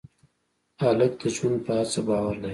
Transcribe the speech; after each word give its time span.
هلک 0.81 1.11
د 1.21 1.23
ژوند 1.35 1.57
په 1.65 1.71
هڅه 1.79 1.99
باور 2.07 2.35
لري. 2.41 2.49